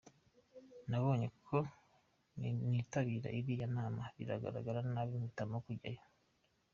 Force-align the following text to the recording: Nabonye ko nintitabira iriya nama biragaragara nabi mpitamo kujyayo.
Nabonye 0.89 1.27
ko 1.47 1.57
nintitabira 2.37 3.29
iriya 3.39 3.67
nama 3.77 4.01
biragaragara 4.17 4.79
nabi 4.93 5.13
mpitamo 5.23 5.57
kujyayo. 5.65 6.03